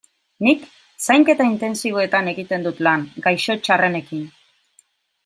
Nik 0.45 0.61
Zainketa 1.07 1.45
Intentsiboetan 1.49 2.31
egiten 2.31 2.65
dut 2.69 2.81
lan, 2.89 3.05
gaixo 3.27 3.57
txarrenekin. 3.69 4.25